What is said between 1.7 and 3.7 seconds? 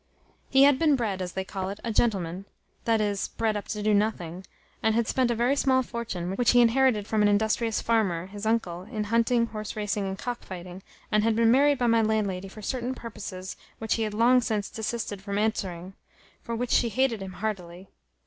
a gentleman; that is, bred up